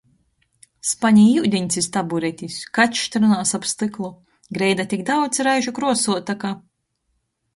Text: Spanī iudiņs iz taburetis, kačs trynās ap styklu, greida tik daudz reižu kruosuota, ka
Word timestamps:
Spanī 0.91 1.23
iudiņs 1.31 1.77
iz 1.81 1.87
taburetis, 1.97 2.55
kačs 2.77 3.03
trynās 3.15 3.53
ap 3.59 3.67
styklu, 3.73 4.11
greida 4.59 4.85
tik 4.95 5.03
daudz 5.11 5.43
reižu 5.49 5.77
kruosuota, 5.81 6.39
ka 6.45 6.55